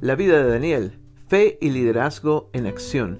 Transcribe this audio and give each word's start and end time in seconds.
La 0.00 0.14
vida 0.14 0.42
de 0.42 0.48
Daniel, 0.48 0.98
fe 1.26 1.58
y 1.60 1.70
liderazgo 1.70 2.48
en 2.52 2.66
acción. 2.66 3.18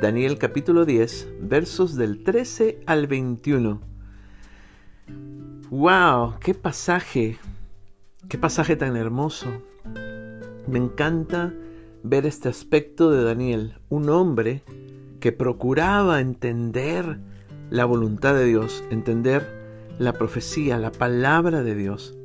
Daniel 0.00 0.38
capítulo 0.38 0.84
10, 0.84 1.28
versos 1.40 1.96
del 1.96 2.24
13 2.24 2.80
al 2.86 3.06
21. 3.06 3.80
¡Wow! 5.70 6.38
¡Qué 6.40 6.54
pasaje! 6.54 7.38
¡Qué 8.28 8.38
pasaje 8.38 8.76
tan 8.76 8.96
hermoso! 8.96 9.48
Me 10.66 10.78
encanta 10.78 11.52
ver 12.02 12.26
este 12.26 12.48
aspecto 12.48 13.10
de 13.10 13.22
Daniel, 13.22 13.78
un 13.90 14.08
hombre 14.08 14.62
que 15.20 15.32
procuraba 15.32 16.20
entender 16.20 17.18
la 17.70 17.84
voluntad 17.84 18.34
de 18.34 18.44
Dios, 18.44 18.84
entender 18.90 19.64
la 19.98 20.12
profecía, 20.12 20.78
la 20.78 20.92
palabra 20.92 21.62
de 21.62 21.74
Dios. 21.74 22.16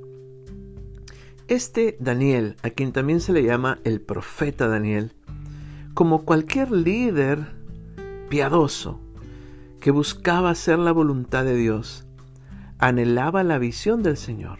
Este 1.47 1.97
Daniel, 1.99 2.57
a 2.61 2.69
quien 2.69 2.91
también 2.91 3.21
se 3.21 3.33
le 3.33 3.43
llama 3.43 3.79
el 3.83 4.01
profeta 4.01 4.67
Daniel, 4.67 5.13
como 5.93 6.23
cualquier 6.23 6.71
líder 6.71 7.47
piadoso 8.29 8.99
que 9.79 9.91
buscaba 9.91 10.51
hacer 10.51 10.77
la 10.77 10.91
voluntad 10.91 11.45
de 11.45 11.55
Dios, 11.55 12.05
anhelaba 12.77 13.43
la 13.43 13.57
visión 13.57 14.03
del 14.03 14.17
Señor. 14.17 14.59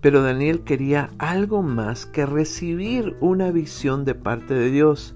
Pero 0.00 0.22
Daniel 0.22 0.60
quería 0.60 1.10
algo 1.18 1.62
más 1.62 2.06
que 2.06 2.24
recibir 2.24 3.16
una 3.20 3.50
visión 3.50 4.04
de 4.04 4.14
parte 4.14 4.54
de 4.54 4.70
Dios. 4.70 5.14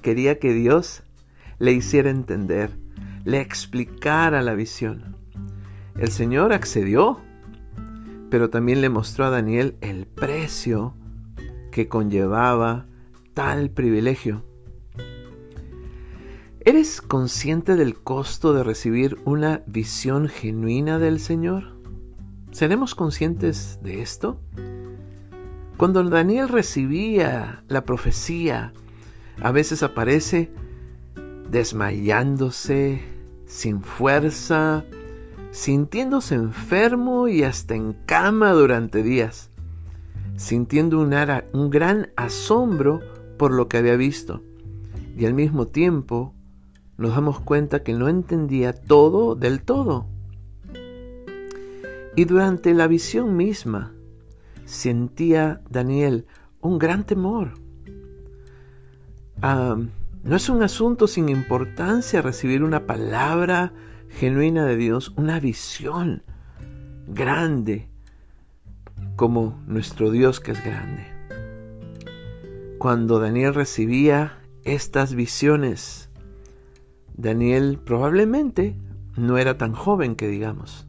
Quería 0.00 0.38
que 0.38 0.52
Dios 0.52 1.02
le 1.58 1.72
hiciera 1.72 2.10
entender, 2.10 2.70
le 3.26 3.42
explicara 3.42 4.40
la 4.40 4.54
visión. 4.54 5.18
El 5.98 6.10
Señor 6.10 6.54
accedió 6.54 7.20
pero 8.30 8.50
también 8.50 8.80
le 8.80 8.88
mostró 8.88 9.24
a 9.24 9.30
Daniel 9.30 9.76
el 9.80 10.06
precio 10.06 10.94
que 11.70 11.88
conllevaba 11.88 12.86
tal 13.34 13.70
privilegio. 13.70 14.44
¿Eres 16.60 17.00
consciente 17.00 17.76
del 17.76 17.94
costo 17.94 18.52
de 18.52 18.64
recibir 18.64 19.18
una 19.24 19.62
visión 19.66 20.28
genuina 20.28 20.98
del 20.98 21.20
Señor? 21.20 21.76
¿Seremos 22.50 22.94
conscientes 22.94 23.78
de 23.82 24.02
esto? 24.02 24.40
Cuando 25.76 26.02
Daniel 26.02 26.48
recibía 26.48 27.62
la 27.68 27.84
profecía, 27.84 28.72
a 29.40 29.52
veces 29.52 29.82
aparece 29.82 30.50
desmayándose, 31.50 33.02
sin 33.46 33.82
fuerza, 33.82 34.84
sintiéndose 35.50 36.34
enfermo 36.34 37.28
y 37.28 37.42
hasta 37.44 37.74
en 37.74 37.94
cama 38.04 38.52
durante 38.52 39.02
días, 39.02 39.50
sintiendo 40.36 41.00
un, 41.00 41.14
un 41.52 41.70
gran 41.70 42.10
asombro 42.16 43.00
por 43.38 43.52
lo 43.52 43.68
que 43.68 43.78
había 43.78 43.96
visto, 43.96 44.42
y 45.16 45.24
al 45.24 45.34
mismo 45.34 45.66
tiempo 45.66 46.34
nos 46.98 47.14
damos 47.14 47.40
cuenta 47.40 47.82
que 47.82 47.94
no 47.94 48.08
entendía 48.08 48.72
todo 48.72 49.34
del 49.34 49.62
todo. 49.62 50.06
Y 52.16 52.24
durante 52.24 52.72
la 52.74 52.86
visión 52.86 53.36
misma 53.36 53.92
sentía 54.64 55.60
Daniel 55.68 56.26
un 56.60 56.78
gran 56.78 57.04
temor. 57.04 57.52
Ah, 59.42 59.76
no 60.26 60.34
es 60.34 60.48
un 60.48 60.60
asunto 60.64 61.06
sin 61.06 61.28
importancia 61.28 62.20
recibir 62.20 62.64
una 62.64 62.84
palabra 62.84 63.72
genuina 64.08 64.66
de 64.66 64.76
Dios, 64.76 65.12
una 65.16 65.38
visión 65.38 66.24
grande 67.06 67.88
como 69.14 69.62
nuestro 69.68 70.10
Dios 70.10 70.40
que 70.40 70.50
es 70.50 70.64
grande. 70.64 71.06
Cuando 72.78 73.20
Daniel 73.20 73.54
recibía 73.54 74.40
estas 74.64 75.14
visiones, 75.14 76.10
Daniel 77.14 77.78
probablemente 77.78 78.74
no 79.16 79.38
era 79.38 79.56
tan 79.56 79.74
joven 79.74 80.16
que 80.16 80.26
digamos, 80.26 80.88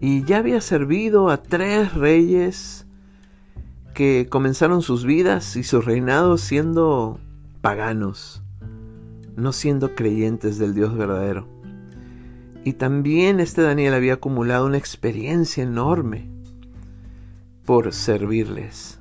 y 0.00 0.24
ya 0.24 0.38
había 0.38 0.60
servido 0.60 1.30
a 1.30 1.40
tres 1.40 1.94
reyes 1.94 2.84
que 3.94 4.26
comenzaron 4.28 4.82
sus 4.82 5.04
vidas 5.04 5.54
y 5.54 5.62
sus 5.62 5.84
reinados 5.84 6.40
siendo 6.40 7.20
paganos, 7.64 8.42
no 9.36 9.50
siendo 9.54 9.94
creyentes 9.94 10.58
del 10.58 10.74
Dios 10.74 10.94
verdadero. 10.94 11.48
Y 12.62 12.74
también 12.74 13.40
este 13.40 13.62
Daniel 13.62 13.94
había 13.94 14.12
acumulado 14.12 14.66
una 14.66 14.76
experiencia 14.76 15.64
enorme 15.64 16.28
por 17.64 17.94
servirles, 17.94 18.98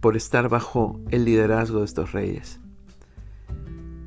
por 0.00 0.16
estar 0.16 0.48
bajo 0.48 0.98
el 1.10 1.26
liderazgo 1.26 1.80
de 1.80 1.84
estos 1.84 2.12
reyes. 2.12 2.60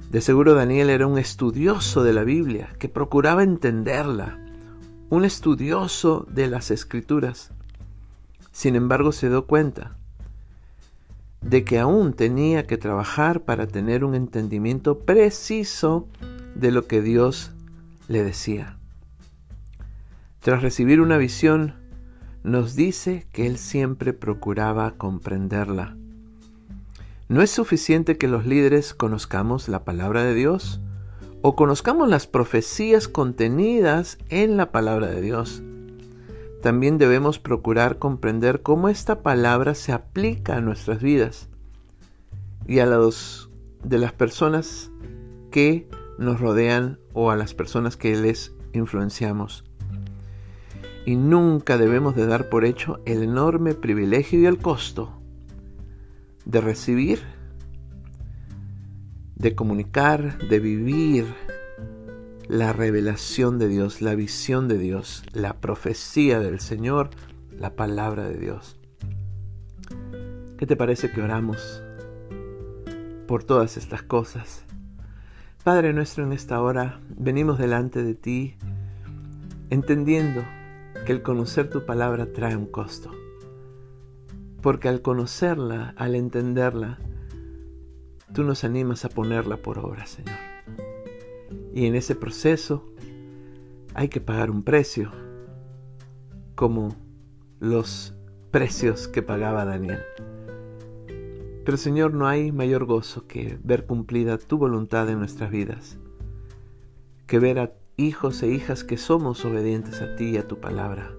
De 0.10 0.20
seguro 0.22 0.56
Daniel 0.56 0.90
era 0.90 1.06
un 1.06 1.20
estudioso 1.20 2.04
de 2.04 2.14
la 2.14 2.24
Biblia, 2.24 2.70
que 2.80 2.90
procuraba 2.90 3.44
entenderla, 3.44 4.44
un 5.12 5.26
estudioso 5.26 6.26
de 6.28 6.48
las 6.48 6.72
escrituras. 6.72 7.52
Sin 8.52 8.76
embargo, 8.76 9.12
se 9.12 9.30
dio 9.30 9.46
cuenta 9.46 9.96
de 11.42 11.64
que 11.64 11.80
aún 11.80 12.14
tenía 12.14 12.68
que 12.68 12.78
trabajar 12.78 13.42
para 13.42 13.68
tener 13.68 14.04
un 14.06 14.16
entendimiento 14.16 15.00
preciso 15.00 16.08
de 16.56 16.72
lo 16.72 16.88
que 16.88 17.02
Dios 17.02 17.52
le 18.08 18.24
decía. 18.24 18.78
Tras 20.40 20.62
recibir 20.62 21.02
una 21.02 21.18
visión, 21.18 21.76
nos 22.44 22.76
dice 22.76 23.28
que 23.32 23.46
él 23.46 23.58
siempre 23.58 24.14
procuraba 24.14 24.92
comprenderla. 24.92 25.96
No 27.30 27.42
es 27.42 27.52
suficiente 27.52 28.18
que 28.18 28.28
los 28.28 28.46
líderes 28.46 28.94
conozcamos 28.94 29.70
la 29.70 29.84
palabra 29.84 30.24
de 30.24 30.34
Dios 30.34 30.82
o 31.42 31.56
conozcamos 31.56 32.10
las 32.10 32.28
profecías 32.28 33.08
contenidas 33.08 34.18
en 34.30 34.58
la 34.58 34.72
palabra 34.72 35.08
de 35.08 35.22
Dios. 35.22 35.64
También 36.62 37.00
debemos 37.00 37.40
procurar 37.40 37.98
comprender 37.98 38.62
cómo 38.62 38.88
esta 38.88 39.24
palabra 39.24 39.74
se 39.74 39.94
aplica 39.94 40.58
a 40.58 40.62
nuestras 40.62 41.02
vidas 41.02 41.50
y 42.68 42.80
a 42.80 42.86
los 42.86 43.50
de 43.84 43.98
las 43.98 44.14
personas 44.14 44.92
que 45.50 45.88
nos 46.20 46.40
rodean 46.40 47.00
o 47.14 47.32
a 47.32 47.36
las 47.36 47.56
personas 47.56 47.98
que 47.98 48.16
les 48.16 48.54
influenciamos. 48.74 49.64
Y 51.04 51.16
nunca 51.16 51.80
debemos 51.80 52.16
de 52.16 52.28
dar 52.28 52.48
por 52.50 52.64
hecho 52.64 53.02
el 53.06 53.24
enorme 53.24 53.74
privilegio 53.74 54.40
y 54.40 54.46
el 54.46 54.60
costo 54.60 55.20
de 56.46 56.62
recibir, 56.62 57.24
de 59.36 59.56
comunicar, 59.56 60.38
de 60.48 60.60
vivir 60.60 61.26
la 62.52 62.74
revelación 62.74 63.60
de 63.60 63.70
Dios, 63.70 64.02
la 64.02 64.14
visión 64.14 64.68
de 64.68 64.78
Dios, 64.78 65.24
la 65.32 65.54
profecía 65.62 66.42
del 66.42 66.60
Señor, 66.60 67.10
la 67.58 67.78
palabra 67.78 68.28
de 68.28 68.38
Dios. 68.38 68.78
¿Qué 70.58 70.66
te 70.66 70.76
parece 70.76 71.10
que 71.14 71.22
oramos 71.22 71.82
por 73.26 73.46
todas 73.46 73.78
estas 73.78 74.04
cosas? 74.04 74.66
Padre 75.64 75.94
nuestro, 75.94 76.26
en 76.26 76.34
esta 76.34 76.62
hora 76.62 77.00
venimos 77.08 77.58
delante 77.58 78.04
de 78.04 78.16
ti 78.16 78.58
entendiendo 79.70 80.44
que 81.06 81.14
el 81.14 81.22
conocer 81.22 81.70
tu 81.70 81.86
palabra 81.86 82.34
trae 82.34 82.58
un 82.58 82.66
costo. 82.66 83.12
Porque 84.62 84.90
al 84.90 85.02
conocerla, 85.02 85.94
al 85.96 86.16
entenderla, 86.16 87.00
tú 88.34 88.44
nos 88.44 88.66
animas 88.66 89.06
a 89.06 89.10
ponerla 89.10 89.56
por 89.56 89.80
obra, 89.80 90.06
Señor. 90.06 90.51
Y 91.74 91.86
en 91.86 91.96
ese 91.96 92.16
proceso 92.16 92.86
hay 93.94 94.10
que 94.10 94.22
pagar 94.22 94.52
un 94.52 94.64
precio, 94.64 95.12
como 96.56 96.96
los 97.60 98.14
precios 98.52 99.08
que 99.08 99.22
pagaba 99.22 99.66
Daniel. 99.66 100.00
Pero 101.64 101.78
Señor, 101.78 102.14
no 102.14 102.28
hay 102.28 102.52
mayor 102.52 102.86
gozo 102.86 103.28
que 103.28 103.60
ver 103.64 103.86
cumplida 103.86 104.38
tu 104.38 104.58
voluntad 104.58 105.10
en 105.10 105.20
nuestras 105.20 105.52
vidas, 105.52 105.98
que 107.28 107.40
ver 107.40 107.60
a 107.60 107.72
hijos 107.98 108.42
e 108.42 108.48
hijas 108.48 108.84
que 108.84 108.98
somos 108.98 109.46
obedientes 109.46 110.02
a 110.02 110.16
ti 110.16 110.32
y 110.32 110.38
a 110.38 110.48
tu 110.48 110.60
palabra, 110.60 111.12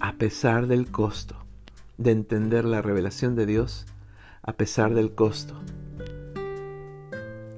a 0.00 0.14
pesar 0.14 0.66
del 0.66 0.90
costo 0.90 1.36
de 1.98 2.10
entender 2.10 2.64
la 2.64 2.82
revelación 2.82 3.36
de 3.36 3.46
Dios, 3.46 3.86
a 4.42 4.52
pesar 4.54 4.94
del 4.94 5.14
costo 5.14 5.54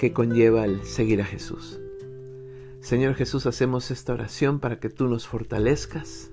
que 0.00 0.14
conlleva 0.14 0.64
el 0.64 0.82
seguir 0.86 1.20
a 1.20 1.26
Jesús. 1.26 1.78
Señor 2.80 3.16
Jesús, 3.16 3.44
hacemos 3.44 3.90
esta 3.90 4.14
oración 4.14 4.58
para 4.58 4.80
que 4.80 4.88
tú 4.88 5.08
nos 5.08 5.28
fortalezcas 5.28 6.30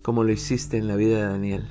como 0.00 0.22
lo 0.22 0.30
hiciste 0.30 0.76
en 0.76 0.86
la 0.86 0.94
vida 0.94 1.16
de 1.16 1.24
Daniel. 1.24 1.68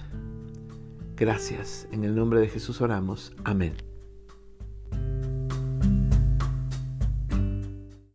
Gracias. 1.16 1.88
En 1.94 2.04
el 2.04 2.14
nombre 2.14 2.42
de 2.42 2.50
Jesús 2.50 2.82
oramos. 2.82 3.32
Amén. 3.46 3.91